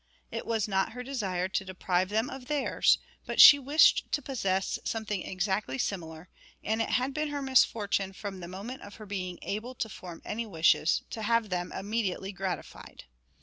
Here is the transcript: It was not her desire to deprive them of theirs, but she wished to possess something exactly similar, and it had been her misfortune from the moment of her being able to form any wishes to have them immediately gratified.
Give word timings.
It 0.31 0.47
was 0.47 0.67
not 0.67 0.93
her 0.93 1.03
desire 1.03 1.47
to 1.49 1.63
deprive 1.63 2.09
them 2.09 2.27
of 2.31 2.47
theirs, 2.47 2.97
but 3.27 3.39
she 3.39 3.59
wished 3.59 4.11
to 4.13 4.21
possess 4.23 4.79
something 4.83 5.21
exactly 5.21 5.77
similar, 5.77 6.27
and 6.63 6.81
it 6.81 6.89
had 6.89 7.13
been 7.13 7.27
her 7.27 7.43
misfortune 7.43 8.11
from 8.11 8.39
the 8.39 8.47
moment 8.47 8.81
of 8.81 8.95
her 8.95 9.05
being 9.05 9.37
able 9.43 9.75
to 9.75 9.89
form 9.89 10.23
any 10.25 10.47
wishes 10.47 11.03
to 11.11 11.21
have 11.21 11.49
them 11.51 11.71
immediately 11.71 12.31
gratified. 12.31 13.03